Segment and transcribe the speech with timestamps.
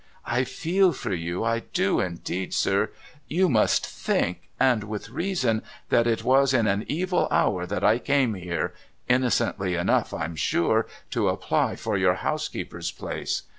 [0.25, 2.89] I feel for you— I do indeed, sir!
[3.27, 7.99] You must think— and with reason— that it was in an evil hour that I
[7.99, 8.73] came here
[9.07, 13.43] (innocently enough, I'm sure), to apply for your housekeeper's place.